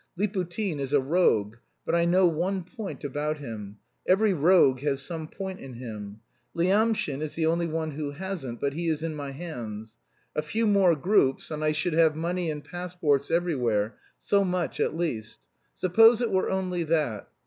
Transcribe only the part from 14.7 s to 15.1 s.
at